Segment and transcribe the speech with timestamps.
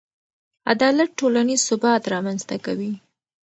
[0.71, 2.93] عدالت ټولنیز ثبات رامنځته کوي.